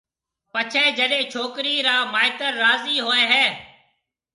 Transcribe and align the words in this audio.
پڇيَ 0.51 0.83
جڏَي 0.97 1.21
ڇوڪرِي 1.33 1.75
را 1.87 1.95
مائيتر 2.13 2.51
راضي 2.63 2.95
ھوئيَ 3.05 3.23
ھيَََ 3.33 3.45